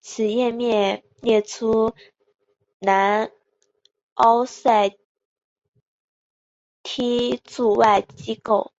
[0.00, 1.92] 此页面列出
[2.78, 3.30] 南
[4.14, 4.96] 奥塞
[6.82, 8.72] 梯驻外机构。